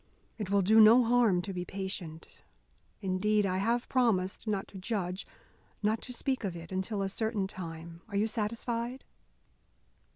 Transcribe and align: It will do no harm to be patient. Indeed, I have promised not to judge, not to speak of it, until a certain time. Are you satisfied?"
It 0.39 0.49
will 0.49 0.63
do 0.63 0.81
no 0.81 1.03
harm 1.03 1.43
to 1.43 1.53
be 1.53 1.63
patient. 1.63 2.27
Indeed, 3.03 3.45
I 3.45 3.59
have 3.59 3.87
promised 3.87 4.47
not 4.47 4.67
to 4.69 4.79
judge, 4.79 5.27
not 5.83 6.01
to 6.01 6.11
speak 6.11 6.43
of 6.43 6.55
it, 6.55 6.71
until 6.71 7.03
a 7.03 7.07
certain 7.07 7.45
time. 7.45 8.01
Are 8.09 8.15
you 8.15 8.25
satisfied?" 8.25 9.03